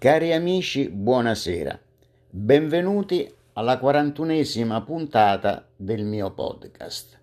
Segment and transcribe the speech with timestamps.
[0.00, 1.78] Cari amici, buonasera.
[2.30, 7.20] Benvenuti alla quarantunesima puntata del mio podcast.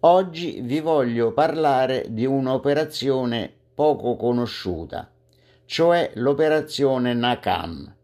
[0.00, 5.08] Oggi vi voglio parlare di un'operazione poco conosciuta,
[5.64, 7.94] cioè l'operazione Nakam,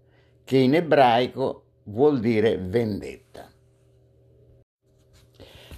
[0.44, 3.50] che in ebraico vuol dire vendetta.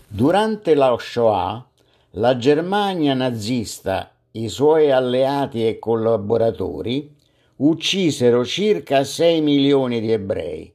[0.07, 1.67] Durante la Shoah,
[2.11, 7.17] la Germania nazista, i suoi alleati e collaboratori
[7.59, 10.73] uccisero circa 6 milioni di ebrei,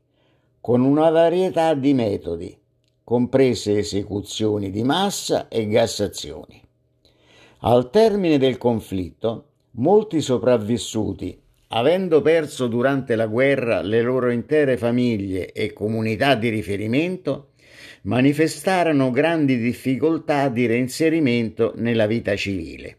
[0.59, 2.57] con una varietà di metodi,
[3.03, 6.61] comprese esecuzioni di massa e gassazioni.
[7.59, 15.53] Al termine del conflitto, molti sopravvissuti, avendo perso durante la guerra le loro intere famiglie
[15.53, 17.51] e comunità di riferimento,
[18.03, 22.97] manifestarono grandi difficoltà di reinserimento nella vita civile.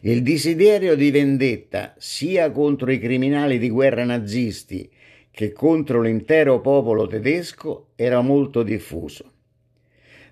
[0.00, 4.88] Il desiderio di vendetta sia contro i criminali di guerra nazisti
[5.30, 9.32] che contro l'intero popolo tedesco era molto diffuso.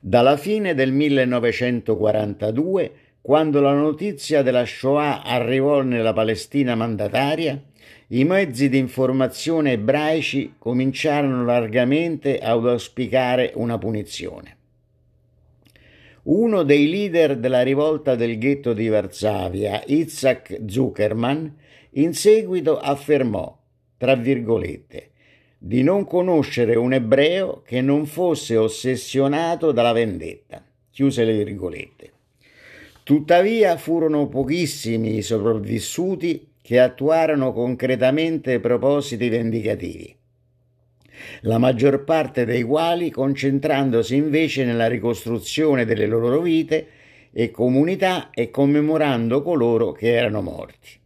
[0.01, 7.63] Dalla fine del 1942, quando la notizia della Shoah arrivò nella Palestina mandataria,
[8.09, 14.57] i mezzi di informazione ebraici cominciarono largamente ad auspicare una punizione.
[16.25, 21.57] Uno dei leader della rivolta del ghetto di Varsavia, Itzhak Zuckerman,
[21.95, 23.59] in seguito affermò,
[23.97, 25.11] tra virgolette,
[25.59, 30.65] di non conoscere un ebreo che non fosse ossessionato dalla vendetta.
[30.93, 32.13] Chiuse le virgolette.
[33.03, 40.21] Tuttavia furono pochissimi i sopravvissuti che attuarono concretamente propositi vendicativi
[41.43, 46.87] la maggior parte dei quali concentrandosi invece nella ricostruzione delle loro vite
[47.33, 51.01] e comunità e commemorando coloro che erano morti.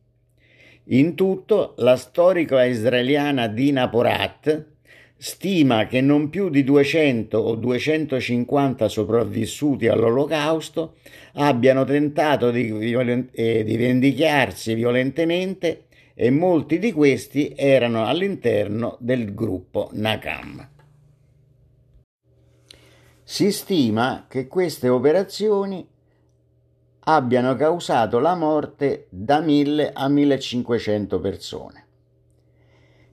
[0.90, 4.74] In tutto, la storica israeliana Dina Porat
[5.18, 10.96] stima che non più di 200 o 250 sopravvissuti all'olocausto
[11.34, 15.85] abbiano tentato di, violen- eh, di vendicarsi violentemente
[16.18, 20.66] e molti di questi erano all'interno del gruppo Nakam.
[23.22, 25.86] Si stima che queste operazioni
[27.00, 31.84] abbiano causato la morte da 1000 a 1500 persone.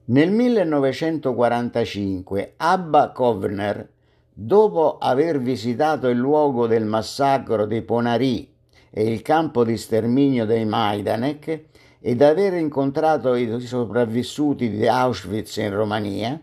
[0.06, 3.92] Nel 1945 Abba Kovner,
[4.32, 8.50] dopo aver visitato il luogo del massacro dei Ponari
[8.90, 11.66] e il campo di sterminio dei Majdanek,
[12.06, 16.38] ed aver incontrato i sopravvissuti di Auschwitz in Romania,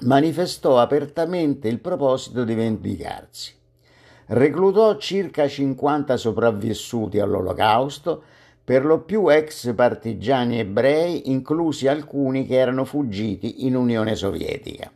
[0.00, 3.54] manifestò apertamente il proposito di vendicarsi.
[4.26, 8.22] Reclutò circa 50 sopravvissuti all'Olocausto,
[8.62, 14.92] per lo più ex partigiani ebrei, inclusi alcuni che erano fuggiti in Unione Sovietica.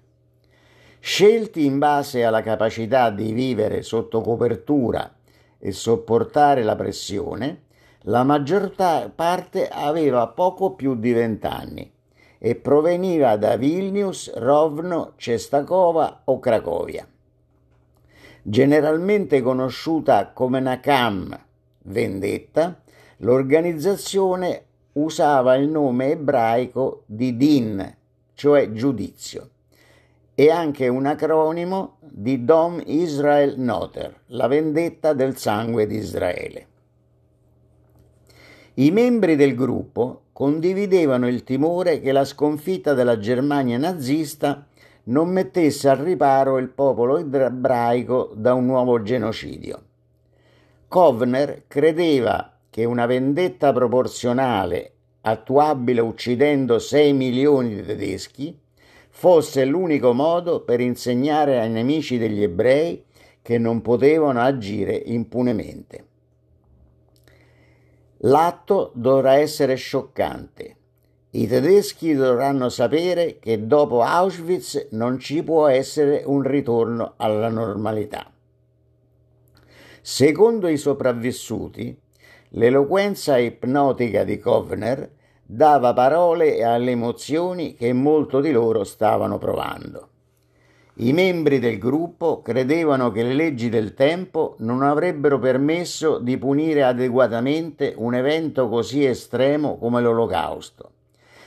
[0.99, 5.11] Scelti in base alla capacità di vivere sotto copertura
[5.59, 7.63] e sopportare la pressione,
[8.05, 8.73] la maggior
[9.15, 11.93] parte aveva poco più di vent'anni
[12.39, 17.07] e proveniva da Vilnius, Rovno, Cestakova o Cracovia.
[18.43, 21.39] Generalmente conosciuta come Nakam,
[21.83, 22.81] vendetta,
[23.19, 27.97] l'organizzazione usava il nome ebraico di Din,
[28.33, 29.51] cioè giudizio,
[30.35, 36.70] e anche un acronimo di Dom Israel Noter, la vendetta del sangue di Israele.
[38.75, 44.65] I membri del gruppo condividevano il timore che la sconfitta della Germania nazista
[45.05, 49.83] non mettesse al riparo il popolo ebraico da un nuovo genocidio.
[50.87, 54.93] Kovner credeva che una vendetta proporzionale,
[55.23, 58.57] attuabile uccidendo 6 milioni di tedeschi,
[59.09, 63.03] fosse l'unico modo per insegnare ai nemici degli ebrei
[63.43, 66.05] che non potevano agire impunemente.
[68.25, 70.77] L'atto dovrà essere scioccante.
[71.31, 78.31] I tedeschi dovranno sapere che dopo Auschwitz non ci può essere un ritorno alla normalità.
[80.03, 81.99] Secondo i sopravvissuti,
[82.51, 85.11] l'eloquenza ipnotica di Kovner
[85.43, 90.10] dava parole alle emozioni che molto di loro stavano provando.
[91.03, 96.83] I membri del gruppo credevano che le leggi del tempo non avrebbero permesso di punire
[96.83, 100.91] adeguatamente un evento così estremo come l'Olocausto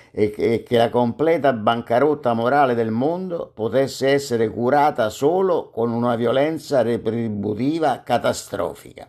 [0.10, 6.82] e che la completa bancarotta morale del mondo potesse essere curata solo con una violenza
[6.82, 9.08] retributiva catastrofica.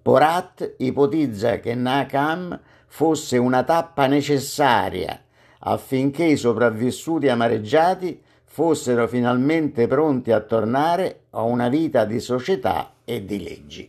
[0.00, 5.24] Porat ipotizza che Nakam fosse una tappa necessaria
[5.60, 8.22] affinché i sopravvissuti amareggiati
[8.58, 13.88] fossero finalmente pronti a tornare a una vita di società e di leggi.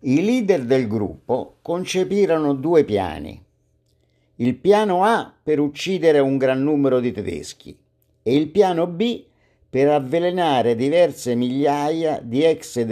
[0.00, 3.44] I leader del gruppo concepirono due piani.
[4.36, 7.78] Il piano A per uccidere un gran numero di tedeschi
[8.22, 9.26] e il piano B
[9.68, 12.82] per avvelenare diverse migliaia di ex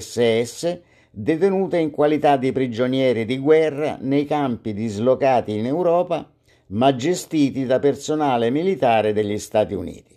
[0.00, 0.80] SS
[1.12, 6.28] detenute in qualità di prigionieri di guerra nei campi dislocati in Europa
[6.68, 10.16] ma gestiti da personale militare degli Stati Uniti.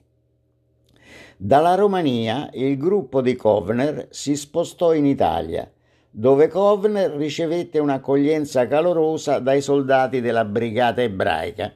[1.38, 5.70] Dalla Romania il gruppo di Kovner si spostò in Italia
[6.14, 11.74] dove Kovner ricevette un'accoglienza calorosa dai soldati della brigata ebraica,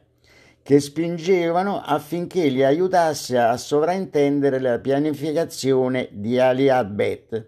[0.61, 7.47] che spingevano affinché li aiutasse a sovraintendere la pianificazione di Aliyah Bet,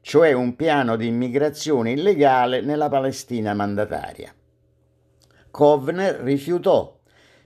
[0.00, 4.32] cioè un piano di immigrazione illegale nella Palestina mandataria.
[5.50, 6.96] Kovner rifiutò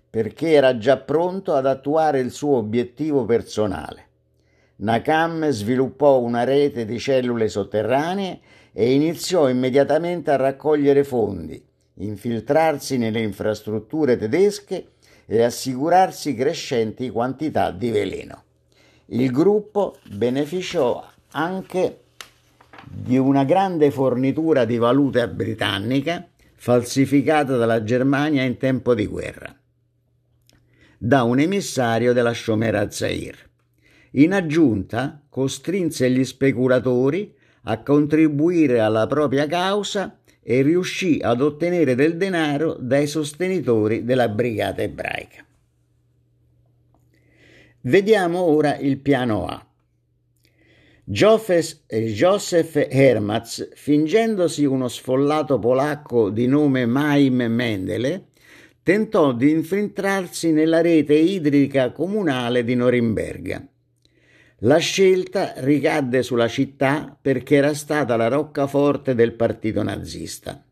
[0.08, 4.08] perché era già pronto ad attuare il suo obiettivo personale.
[4.76, 8.40] Nakam sviluppò una rete di cellule sotterranee
[8.72, 11.64] e iniziò immediatamente a raccogliere fondi,
[11.94, 14.88] infiltrarsi nelle infrastrutture tedesche
[15.24, 18.42] e assicurarsi crescenti quantità di veleno.
[19.06, 22.00] Il gruppo beneficiò anche
[22.84, 26.26] di una grande fornitura di valuta britannica
[26.62, 29.52] falsificata dalla Germania in tempo di guerra
[30.96, 33.36] da un emissario della Shomer Zair.
[34.12, 42.16] In aggiunta, costrinse gli speculatori a contribuire alla propria causa e riuscì ad ottenere del
[42.16, 45.44] denaro dai sostenitori della brigata ebraica.
[47.80, 49.66] Vediamo ora il piano A.
[51.04, 58.28] Joseph Hermatz, fingendosi uno sfollato polacco di nome Maim Mendele,
[58.82, 63.66] tentò di infiltrarsi nella rete idrica comunale di Norimberga
[64.64, 70.62] la scelta ricadde sulla città perché era stata la roccaforte del partito nazista.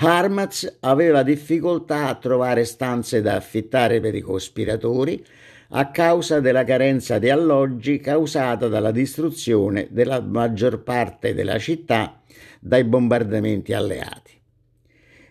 [0.00, 5.24] Harmatz aveva difficoltà a trovare stanze da affittare per i cospiratori
[5.70, 12.22] a causa della carenza di alloggi causata dalla distruzione della maggior parte della città
[12.58, 14.32] dai bombardamenti alleati.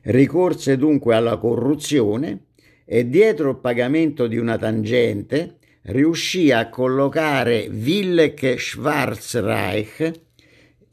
[0.04, 2.46] Ricorse dunque alla corruzione
[2.86, 10.12] e dietro il pagamento di una tangente riuscì a collocare Willek Schwarzreich,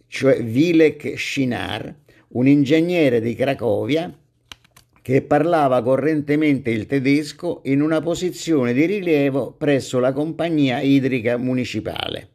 [0.08, 1.94] cioè Willek Schinar,
[2.28, 4.12] un ingegnere di Cracovia
[5.04, 12.28] che parlava correntemente il tedesco in una posizione di rilievo presso la compagnia idrica municipale.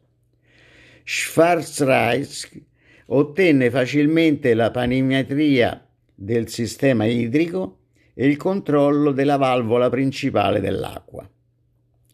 [1.02, 2.62] Schwarzreich
[3.06, 5.84] ottenne facilmente la panimetria
[6.14, 7.78] del sistema idrico
[8.14, 11.28] e il controllo della valvola principale dell'acqua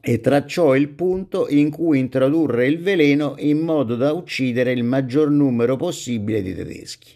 [0.00, 5.28] e tracciò il punto in cui introdurre il veleno in modo da uccidere il maggior
[5.28, 7.10] numero possibile di tedeschi.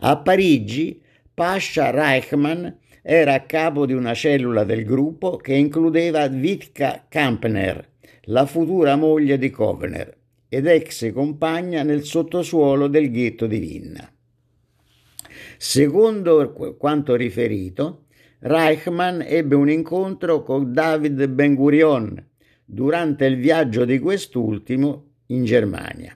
[0.00, 0.99] A Parigi,
[1.40, 2.66] Pasha Reichmann
[3.00, 7.92] era capo di una cellula del gruppo che includeva Witka Kampner,
[8.24, 10.18] la futura moglie di Kovner
[10.50, 14.12] ed ex compagna nel sottosuolo del ghetto di Vinna.
[15.56, 18.04] Secondo quanto riferito,
[18.40, 22.22] Reichmann ebbe un incontro con David Ben Gurion
[22.66, 26.14] durante il viaggio di quest'ultimo in Germania.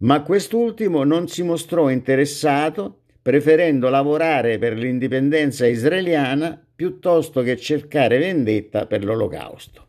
[0.00, 8.86] Ma quest'ultimo non si mostrò interessato, preferendo lavorare per l'indipendenza israeliana piuttosto che cercare vendetta
[8.86, 9.88] per l'olocausto.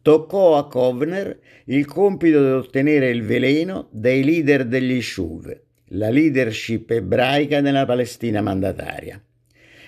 [0.00, 6.90] Toccò a Kovner il compito di ottenere il veleno dai leader degli Shuv, la leadership
[6.90, 9.20] ebraica nella Palestina mandataria.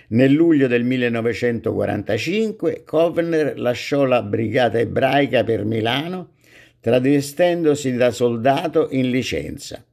[0.09, 6.33] Nel luglio del 1945 Kovner lasciò la brigata ebraica per Milano
[6.81, 9.85] travestendosi da soldato in licenza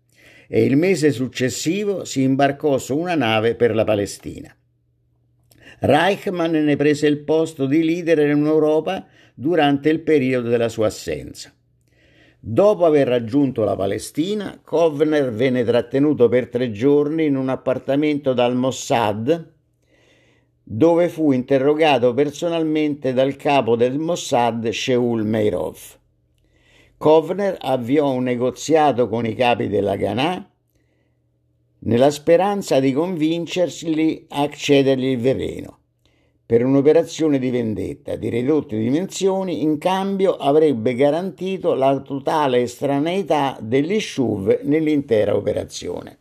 [0.53, 4.53] e il mese successivo si imbarcò su una nave per la Palestina.
[5.79, 11.53] Reichmann ne prese il posto di leader in Europa durante il periodo della sua assenza.
[12.37, 18.53] Dopo aver raggiunto la Palestina, Kovner venne trattenuto per tre giorni in un appartamento dal
[18.53, 19.53] Mossad
[20.63, 25.99] dove fu interrogato personalmente dal capo del Mossad Sheul Meirov.
[27.01, 30.47] Kovner avviò un negoziato con i capi della Ghanà
[31.79, 35.79] nella speranza di convincerli a cedergli il veleno,
[36.45, 43.99] per un'operazione di vendetta di ridotte dimensioni, in cambio avrebbe garantito la totale estraneità degli
[43.99, 46.19] SHUV nell'intera operazione.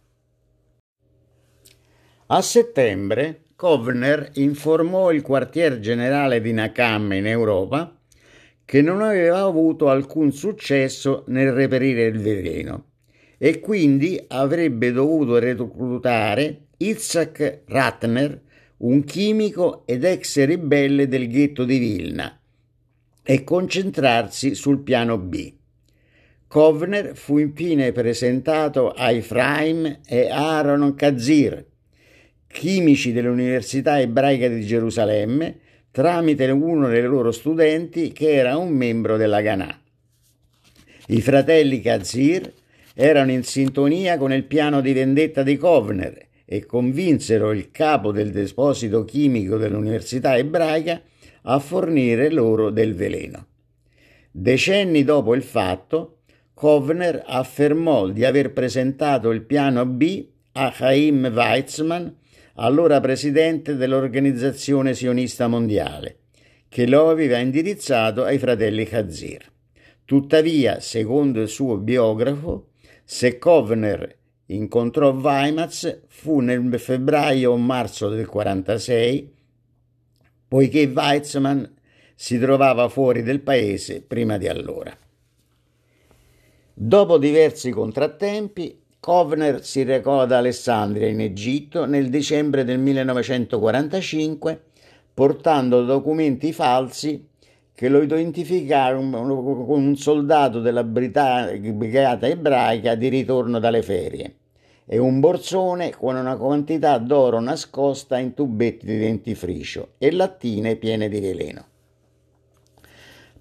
[2.29, 8.00] A settembre Kovner informò il quartier generale di Nakam in Europa
[8.71, 12.85] che non aveva avuto alcun successo nel reperire il veleno
[13.37, 18.41] e quindi avrebbe dovuto reclutare Itzhak Ratner,
[18.77, 22.41] un chimico ed ex ribelle del ghetto di Vilna,
[23.25, 25.53] e concentrarsi sul piano B.
[26.47, 31.67] Kovner fu infine presentato a Ephraim e Aaron Kazir,
[32.47, 35.59] chimici dell'Università ebraica di Gerusalemme,
[35.91, 39.79] tramite uno dei loro studenti che era un membro della Ganà.
[41.09, 42.53] I fratelli Kazir
[42.95, 48.31] erano in sintonia con il piano di vendetta di Kovner e convinsero il capo del
[48.31, 51.01] deposito chimico dell'Università ebraica
[51.43, 53.47] a fornire loro del veleno.
[54.31, 56.19] Decenni dopo il fatto,
[56.55, 62.07] Kovner affermò di aver presentato il piano B a Chaim Weizmann,
[62.55, 66.19] allora presidente dell'Organizzazione Sionista Mondiale,
[66.69, 69.51] che lo aveva indirizzato ai fratelli Khazir.
[70.05, 72.71] Tuttavia, secondo il suo biografo,
[73.05, 79.33] se Kovner incontrò Weimaz fu nel febbraio o marzo del 46,
[80.49, 81.65] poiché Weizmann
[82.15, 84.97] si trovava fuori del paese prima di allora.
[86.75, 94.63] Dopo diversi contrattempi, Kovner si recò ad Alessandria in Egitto nel dicembre del 1945
[95.15, 97.27] portando documenti falsi
[97.75, 104.35] che lo identificarono con un soldato della brigata ebraica di ritorno dalle ferie
[104.85, 111.09] e un borsone con una quantità d'oro nascosta in tubetti di dentifricio e lattine piene
[111.09, 111.65] di veleno.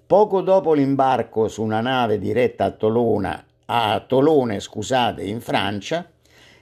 [0.06, 6.10] Poco dopo l'imbarco su una nave diretta a Tolona, a Tolone, scusate, in Francia,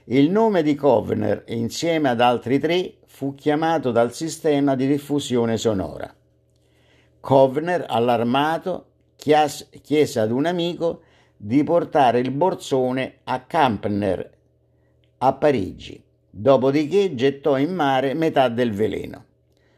[0.05, 6.13] il nome di Kovner, insieme ad altri tre, fu chiamato dal sistema di diffusione sonora.
[7.19, 8.85] Kovner, allarmato,
[9.15, 11.01] chiese ad un amico
[11.35, 14.29] di portare il borsone a Kampner,
[15.17, 19.25] a Parigi, dopodiché gettò in mare metà del veleno.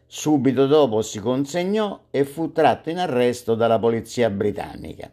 [0.06, 5.10] Subito dopo si consegnò e fu tratto in arresto dalla polizia britannica.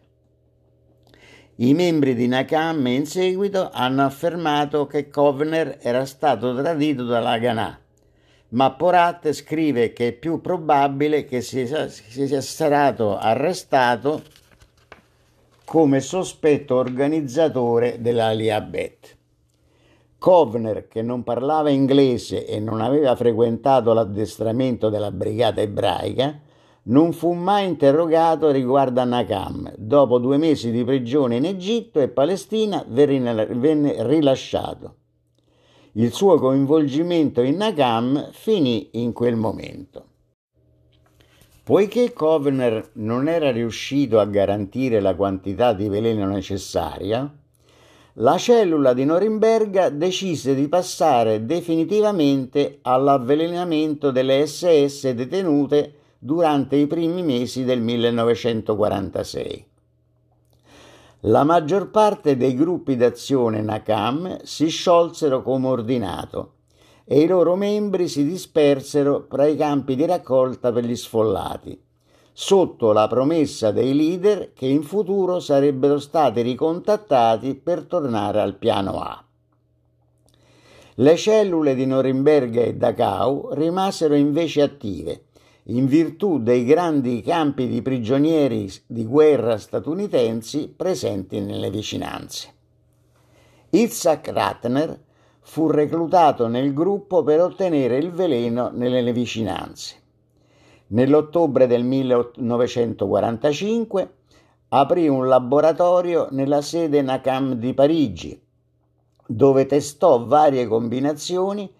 [1.61, 7.81] I membri di Nakam in seguito hanno affermato che Kovner era stato tradito dalla Ghanà
[8.50, 14.23] ma Porat scrive che è più probabile che sia, sia stato arrestato
[15.65, 19.17] come sospetto organizzatore dell'Aliabet.
[20.19, 26.41] Kovner, che non parlava inglese e non aveva frequentato l'addestramento della brigata ebraica,
[26.88, 29.73] non fu mai interrogato riguardo a Nakam.
[29.76, 34.97] Dopo due mesi di prigione in Egitto e Palestina venne rilasciato.
[35.92, 40.04] Il suo coinvolgimento in Nagam finì in quel momento.
[41.64, 47.30] Poiché Kovner non era riuscito a garantire la quantità di veleno necessaria,
[48.21, 57.23] la cellula di Norimberga decise di passare definitivamente all'avvelenamento delle SS detenute durante i primi
[57.23, 59.67] mesi del 1946.
[61.23, 66.53] La maggior parte dei gruppi d'azione Nakam si sciolsero come ordinato
[67.05, 71.81] e i loro membri si dispersero tra i campi di raccolta per gli sfollati,
[72.33, 79.01] sotto la promessa dei leader che in futuro sarebbero stati ricontattati per tornare al piano
[79.01, 79.25] A.
[81.01, 85.27] Le cellule di Norimberga e Dachau rimasero invece attive
[85.71, 92.55] in virtù dei grandi campi di prigionieri di guerra statunitensi presenti nelle vicinanze.
[93.71, 94.99] Itzhak Ratner
[95.41, 99.97] fu reclutato nel gruppo per ottenere il veleno nelle vicinanze.
[100.89, 104.13] Nell'ottobre del 1945
[104.69, 108.41] aprì un laboratorio nella sede NACAM di Parigi,
[109.27, 111.71] dove testò varie combinazioni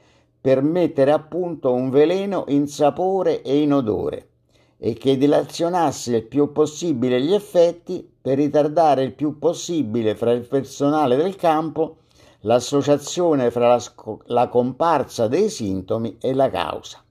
[0.40, 4.28] per mettere a punto un veleno in sapore e in odore
[4.78, 10.47] e che dilazionasse il più possibile gli effetti per ritardare il più possibile fra il
[10.47, 11.97] personale del campo
[12.42, 17.02] l'associazione fra la, sc- la comparsa dei sintomi e la causa.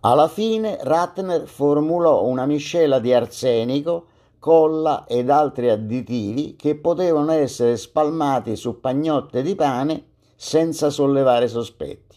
[0.00, 4.06] Alla fine Ratner formulò una miscela di arsenico,
[4.38, 10.04] colla ed altri additivi che potevano essere spalmati su pagnotte di pane
[10.42, 12.16] senza sollevare sospetti.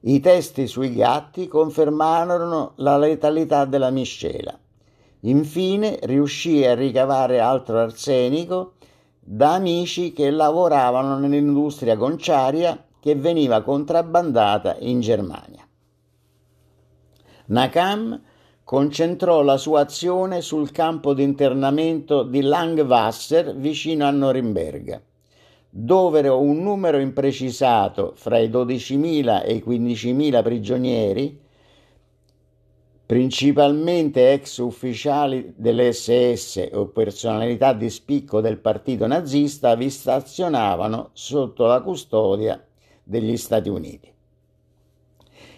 [0.00, 4.54] I testi sui gatti confermarono la letalità della miscela.
[5.20, 8.74] Infine riuscì a ricavare altro arsenico
[9.18, 15.66] da amici che lavoravano nell'industria conciaria che veniva contrabbandata in Germania.
[17.46, 18.20] Nakam
[18.64, 25.00] concentrò la sua azione sul campo di internamento di Langwasser vicino a Norimberga,
[25.74, 31.40] dove un numero imprecisato fra i 12.000 e i 15.000 prigionieri,
[33.06, 41.80] principalmente ex ufficiali dell'SS o personalità di spicco del partito nazista, vi stazionavano sotto la
[41.80, 42.62] custodia
[43.02, 44.12] degli Stati Uniti.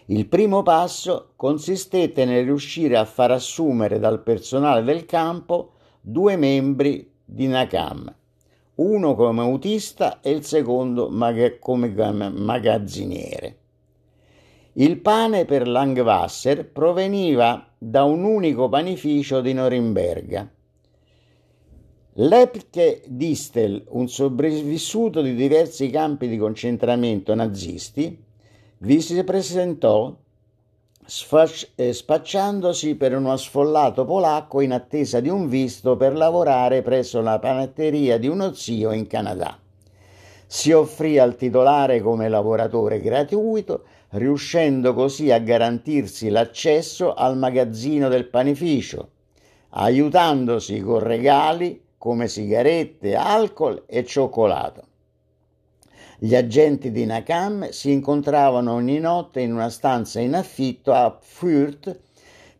[0.06, 7.10] Il primo passo consistette nel riuscire a far assumere dal personale del campo due membri
[7.24, 8.14] di Nakam,
[8.76, 11.08] uno come autista e il secondo
[11.60, 11.92] come
[12.30, 13.58] magazziniere.
[14.74, 20.50] Il pane per Langwasser proveniva da un unico panificio di Norimberga.
[22.14, 28.20] Lepke Distel, un sopravvissuto di diversi campi di concentramento nazisti,
[28.78, 30.16] vi si presentò
[31.06, 38.18] spacciandosi per uno sfollato polacco in attesa di un visto per lavorare presso la panetteria
[38.18, 39.58] di uno zio in Canada.
[40.46, 48.26] Si offrì al titolare come lavoratore gratuito, riuscendo così a garantirsi l'accesso al magazzino del
[48.26, 49.08] panificio,
[49.70, 54.82] aiutandosi con regali come sigarette, alcol e cioccolato.
[56.18, 61.98] Gli agenti di Nakam si incontravano ogni notte in una stanza in affitto a Fürth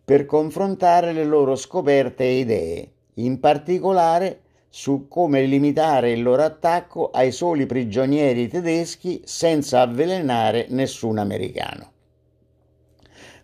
[0.05, 7.11] per confrontare le loro scoperte e idee, in particolare su come limitare il loro attacco
[7.11, 11.93] ai soli prigionieri tedeschi senza avvelenare nessun americano.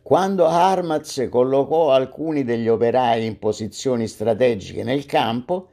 [0.02, 5.68] Quando Harmatz collocò alcuni degli operai in posizioni strategiche nel campo,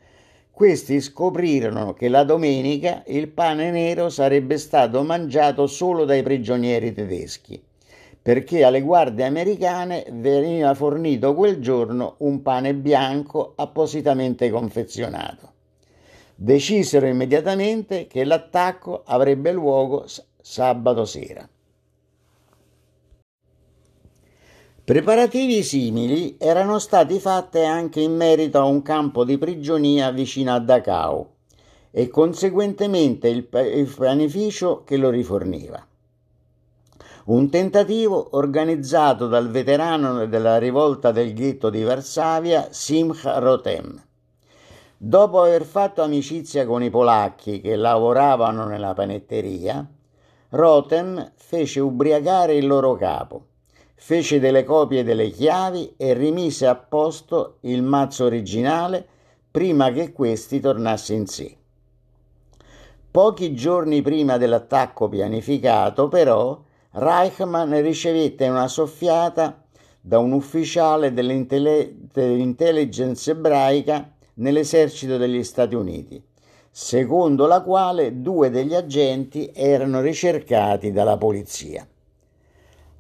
[0.58, 7.62] questi scoprirono che la domenica il pane nero sarebbe stato mangiato solo dai prigionieri tedeschi,
[8.20, 15.52] perché alle guardie americane veniva fornito quel giorno un pane bianco appositamente confezionato.
[16.34, 20.08] Decisero immediatamente che l'attacco avrebbe luogo
[20.42, 21.48] sabato sera.
[24.88, 30.60] Preparativi simili erano stati fatti anche in merito a un campo di prigionia vicino a
[30.60, 31.28] Dachau
[31.92, 35.86] e conseguentemente il, panificio che lo riforniva.
[37.26, 44.02] Un tentativo organizzato dal veterano della rivolta del ghetto di Varsavia, Simcha Rotem.
[44.96, 49.86] Dopo aver fatto amicizia con i polacchi che lavoravano nella panetteria,
[50.52, 53.48] Rotem fece ubriacare il loro capo
[54.00, 59.04] fece delle copie delle chiavi e rimise a posto il mazzo originale
[59.50, 61.58] prima che questi tornasse in sé.
[63.10, 69.64] Pochi giorni prima dell'attacco pianificato, però, Reichmann ricevette una soffiata
[70.00, 76.24] da un ufficiale dell'intelligence ebraica nell'esercito degli Stati Uniti,
[76.70, 81.88] secondo la quale due degli agenti erano ricercati dalla polizia.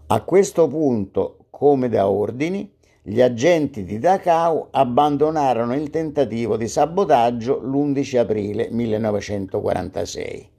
[0.09, 7.59] A questo punto, come da ordini, gli agenti di Dachau abbandonarono il tentativo di sabotaggio
[7.59, 10.49] l'11 aprile 1946.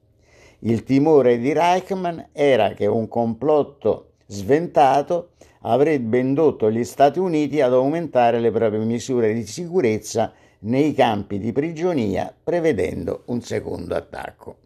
[0.58, 5.30] Il timore di Reichmann era che un complotto sventato
[5.62, 10.30] avrebbe indotto gli Stati Uniti ad aumentare le proprie misure di sicurezza
[10.60, 14.56] nei campi di prigionia, prevedendo un secondo attacco.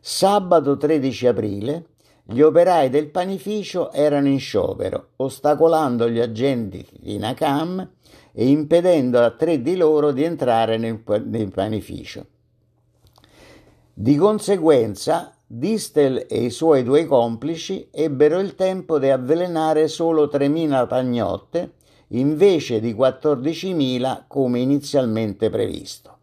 [0.00, 1.86] Sabato 13 aprile
[2.22, 7.88] gli operai del panificio erano in sciopero, ostacolando gli agenti di Nakam
[8.38, 12.26] e impedendo a tre di loro di entrare nel, nel panificio.
[13.94, 20.86] Di conseguenza, Distel e i suoi due complici ebbero il tempo di avvelenare solo 3.000
[20.86, 21.72] pagnotte
[22.08, 26.18] invece di 14.000 come inizialmente previsto.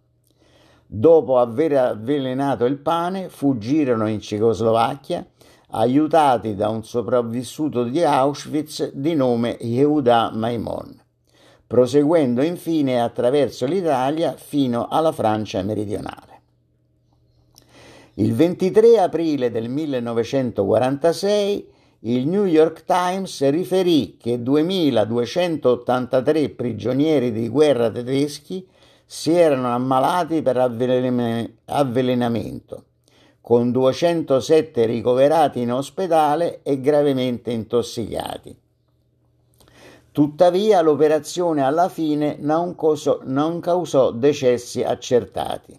[0.86, 5.26] Dopo aver avvelenato il pane, fuggirono in Cecoslovacchia,
[5.72, 11.03] aiutati da un sopravvissuto di Auschwitz di nome Yehuda Maimon,
[11.74, 16.42] proseguendo infine attraverso l'Italia fino alla Francia meridionale.
[18.14, 21.68] Il 23 aprile del 1946
[22.02, 28.68] il New York Times riferì che 2283 prigionieri di guerra tedeschi
[29.04, 32.84] si erano ammalati per avvelenamento,
[33.42, 38.62] con 207 ricoverati in ospedale e gravemente intossicati.
[40.14, 45.76] Tuttavia l'operazione alla fine non causò, non causò decessi accertati.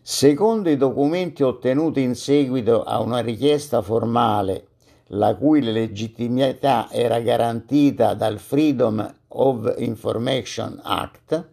[0.00, 4.68] Secondo i documenti ottenuti in seguito a una richiesta formale
[5.08, 11.48] la cui legittimità era garantita dal Freedom of Information Act,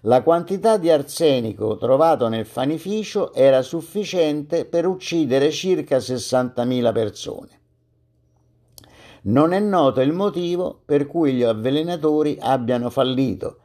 [0.00, 7.55] la quantità di arsenico trovato nel fanificio era sufficiente per uccidere circa 60.000 persone.
[9.26, 13.58] Non è noto il motivo per cui gli avvelenatori abbiano fallito,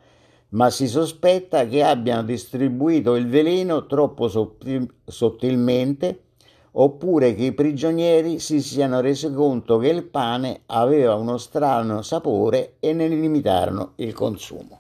[0.50, 4.28] ma si sospetta che abbiano distribuito il veleno troppo
[5.06, 6.24] sottilmente
[6.74, 12.78] oppure che i prigionieri si siano resi conto che il pane aveva uno strano sapore
[12.80, 14.80] e ne limitarono il consumo.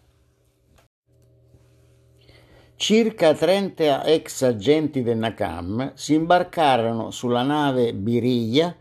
[2.76, 8.76] Circa 30 ex agenti del Nakam si imbarcarono sulla nave Biriglia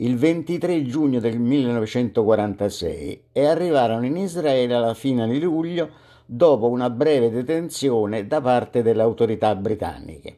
[0.00, 5.90] il 23 giugno del 1946 e arrivarono in Israele alla fine di luglio
[6.24, 10.36] dopo una breve detenzione da parte delle autorità britanniche.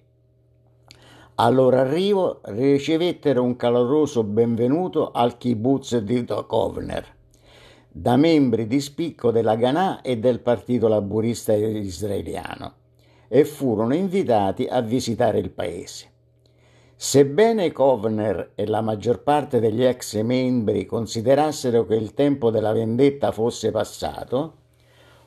[1.36, 7.20] Al loro arrivo ricevettero un caloroso benvenuto al kibbutz di Kovner
[7.94, 12.72] da membri di spicco della Ganà e del partito laburista israeliano
[13.28, 16.11] e furono invitati a visitare il paese.
[17.04, 23.32] Sebbene Kovner e la maggior parte degli ex membri considerassero che il tempo della vendetta
[23.32, 24.52] fosse passato,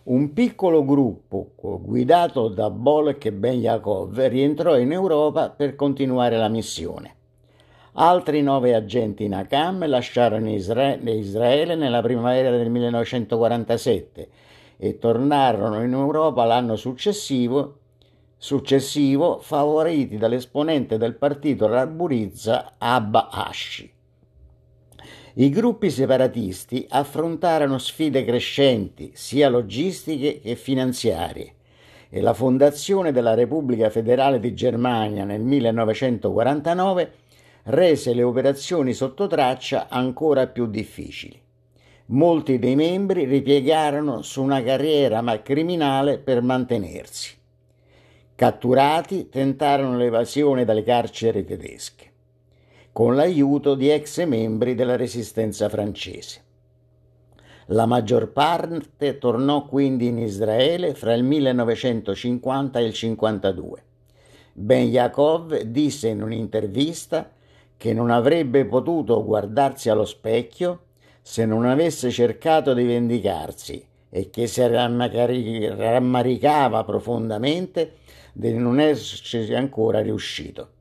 [0.03, 1.49] un piccolo gruppo
[1.81, 7.13] guidato da Bolek e Ben Yaakov rientrò in Europa per continuare la missione.
[7.95, 14.29] Altri nove agenti Nakam lasciarono Israele nella primavera del 1947
[14.77, 17.79] e tornarono in Europa l'anno successivo,
[18.37, 23.91] successivo favoriti dall'esponente del partito Raburizza Abba Ashi.
[25.37, 31.53] I gruppi separatisti affrontarono sfide crescenti, sia logistiche che finanziarie,
[32.09, 37.11] e la fondazione della Repubblica Federale di Germania nel 1949
[37.63, 41.41] rese le operazioni sotto traccia ancora più difficili.
[42.07, 47.35] Molti dei membri ripiegarono su una carriera criminale per mantenersi.
[48.35, 52.11] Catturati tentarono l'evasione dalle carceri tedesche
[52.91, 56.43] con l'aiuto di ex membri della resistenza francese.
[57.67, 63.83] La maggior parte tornò quindi in Israele fra il 1950 e il 1952.
[64.51, 67.31] Ben Yaakov disse in un'intervista
[67.77, 70.81] che non avrebbe potuto guardarsi allo specchio
[71.21, 78.03] se non avesse cercato di vendicarsi e che si rammaricava profondamente
[78.37, 80.71] di non esserci ancora riuscito.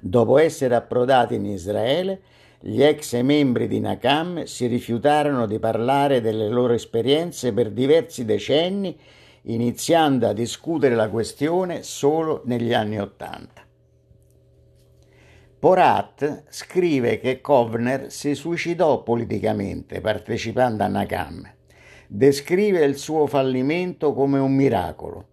[0.00, 2.22] Dopo essere approdati in Israele,
[2.60, 8.98] gli ex membri di Nakam si rifiutarono di parlare delle loro esperienze per diversi decenni,
[9.42, 13.66] iniziando a discutere la questione solo negli anni Ottanta.
[15.58, 21.52] Porat scrive che Kovner si suicidò politicamente partecipando a Nakam.
[22.06, 25.29] Descrive il suo fallimento come un miracolo.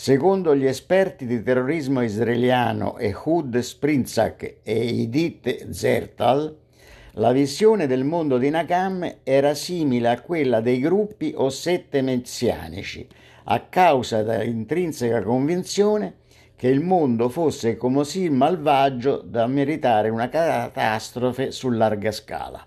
[0.00, 6.56] Secondo gli esperti di terrorismo israeliano Ehud Sprinzak e Edith Zertal,
[7.14, 13.06] la visione del mondo di Nakam era simile a quella dei gruppi o sette messianici,
[13.46, 16.18] a causa dell'intrinseca convinzione
[16.54, 22.64] che il mondo fosse così malvagio da meritare una catastrofe su larga scala.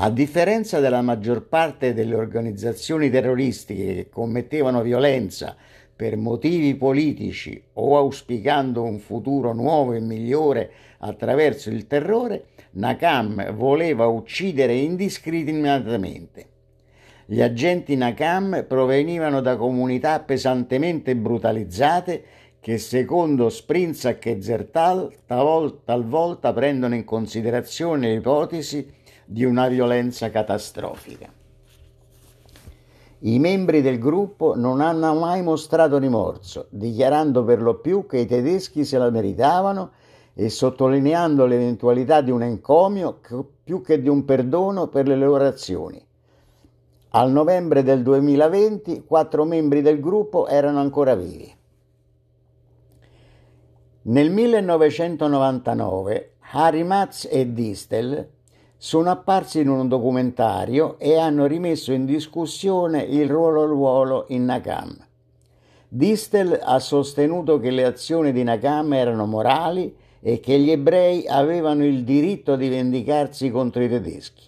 [0.00, 5.56] A differenza della maggior parte delle organizzazioni terroristiche che commettevano violenza
[5.98, 14.06] per motivi politici o auspicando un futuro nuovo e migliore attraverso il terrore, Nakam voleva
[14.06, 16.46] uccidere indiscriminatamente.
[17.26, 22.24] Gli agenti Nakam provenivano da comunità pesantemente brutalizzate
[22.60, 28.88] che secondo Sprinzak e Zertal talvolta prendono in considerazione l'ipotesi
[29.24, 31.37] di una violenza catastrofica.
[33.20, 38.26] I membri del gruppo non hanno mai mostrato rimorso, dichiarando per lo più che i
[38.26, 39.90] tedeschi se la meritavano
[40.34, 43.18] e sottolineando l'eventualità di un encomio
[43.64, 46.00] più che di un perdono per le loro azioni.
[47.10, 51.52] Al novembre del 2020 quattro membri del gruppo erano ancora vivi.
[54.02, 58.36] Nel 1999 Harry Matz e Distel
[58.80, 64.96] sono apparsi in un documentario e hanno rimesso in discussione il ruolo ruolo in Nakam.
[65.88, 71.84] Distel ha sostenuto che le azioni di Nakam erano morali e che gli ebrei avevano
[71.84, 74.44] il diritto di vendicarsi contro i tedeschi.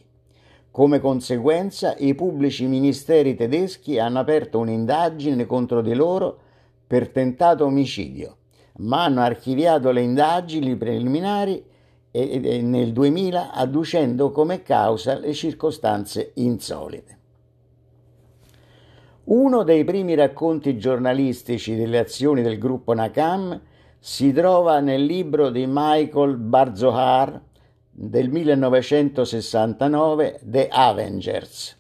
[0.71, 6.39] Come conseguenza, i pubblici ministeri tedeschi hanno aperto un'indagine contro di loro
[6.87, 8.37] per tentato omicidio,
[8.77, 11.65] ma hanno archiviato le indagini preliminari
[12.13, 17.19] nel 2000 adducendo come causa le circostanze insolite.
[19.25, 23.61] Uno dei primi racconti giornalistici delle azioni del gruppo Nakam
[23.99, 27.41] si trova nel libro di Michael Barzohar
[27.91, 31.77] del 1969 The Avengers.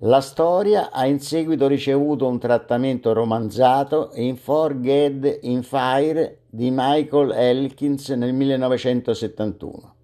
[0.00, 7.30] La storia ha in seguito ricevuto un trattamento romanzato in Forget in Fire di Michael
[7.30, 9.94] Elkins nel 1971.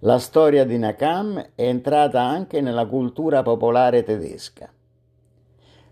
[0.00, 4.72] La storia di Nakam è entrata anche nella cultura popolare tedesca.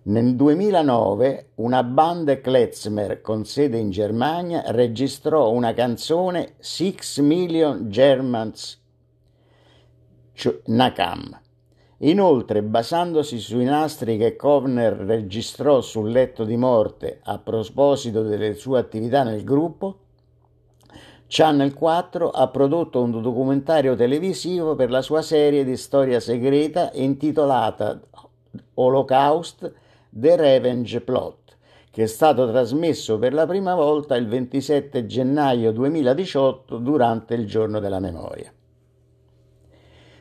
[0.03, 8.81] Nel 2009 una band klezmer con sede in Germania registrò una canzone Six Million Germans
[10.65, 11.40] Nakam
[12.03, 18.79] Inoltre, basandosi sui nastri che Kovner registrò sul letto di morte a proposito delle sue
[18.79, 19.99] attività nel gruppo,
[21.27, 28.01] Channel 4 ha prodotto un documentario televisivo per la sua serie di storia segreta intitolata
[28.75, 29.73] Holocaust
[30.09, 31.57] The Revenge Plot,
[31.91, 37.79] che è stato trasmesso per la prima volta il 27 gennaio 2018 durante il giorno
[37.79, 38.51] della memoria.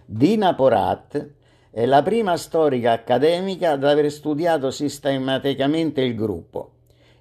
[0.05, 1.37] Dina Porat
[1.71, 6.71] è la prima storica accademica ad aver studiato sistematicamente il gruppo,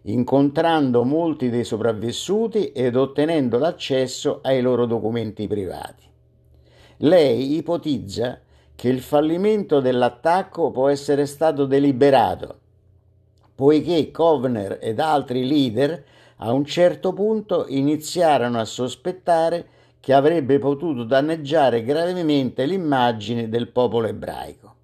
[0.02, 6.04] incontrando molti dei sopravvissuti ed ottenendo l'accesso ai loro documenti privati.
[6.98, 8.40] Lei ipotizza
[8.74, 12.58] che il fallimento dell'attacco può essere stato deliberato,
[13.54, 16.04] poiché Kovner ed altri leader
[16.36, 19.66] a un certo punto iniziarono a sospettare
[20.00, 24.74] che avrebbe potuto danneggiare gravemente l'immagine del popolo ebraico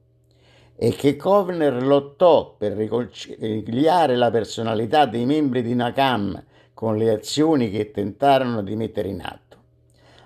[0.76, 6.42] e che Kovner lottò per riconciliare la personalità dei membri di Nakam
[6.74, 9.56] con le azioni che tentarono di mettere in atto.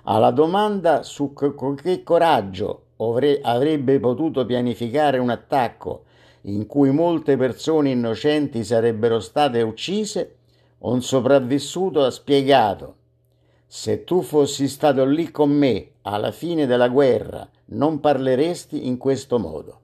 [0.04, 2.86] Alla domanda su con che coraggio
[3.42, 6.04] avrebbe potuto pianificare un attacco
[6.42, 10.36] in cui molte persone innocenti sarebbero state uccise,
[10.78, 12.97] un sopravvissuto ha spiegato
[13.70, 19.38] se tu fossi stato lì con me alla fine della guerra, non parleresti in questo
[19.38, 19.80] modo.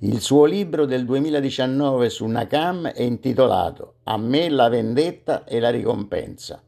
[0.00, 5.70] Il suo libro del 2019 su Nakam è intitolato A me la vendetta e la
[5.70, 6.62] ricompensa,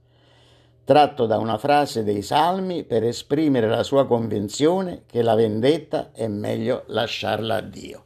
[0.82, 6.26] tratto da una frase dei Salmi per esprimere la sua convinzione che la vendetta è
[6.26, 8.04] meglio lasciarla a Dio.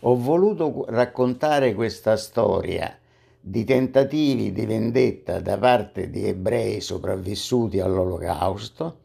[0.00, 2.98] Ho voluto raccontare questa storia
[3.46, 9.00] di tentativi di vendetta da parte di ebrei sopravvissuti all'olocausto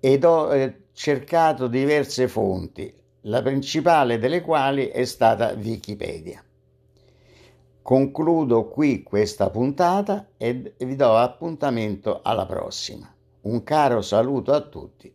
[0.00, 2.90] ed ho eh, cercato diverse fonti,
[3.22, 6.42] la principale delle quali è stata Wikipedia.
[7.82, 13.14] Concludo qui questa puntata e vi do appuntamento alla prossima.
[13.42, 15.12] Un caro saluto a tutti